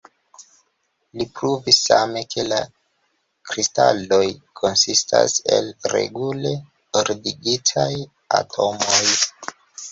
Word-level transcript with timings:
Li 1.19 1.25
pruvis 1.39 1.81
same, 1.89 2.23
ke 2.31 2.45
la 2.47 2.61
kristaloj 3.51 4.23
konsistas 4.63 5.37
el 5.59 5.71
regule 5.95 6.57
ordigitaj 7.05 7.89
atomoj. 8.43 9.03